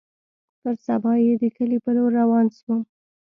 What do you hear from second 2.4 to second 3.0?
سوم.